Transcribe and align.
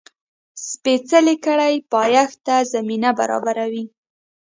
سپېڅلې 0.67 1.35
کړۍ 1.45 1.75
پایښت 1.93 2.37
ته 2.45 2.55
زمینه 2.73 3.09
برابروي. 3.19 3.85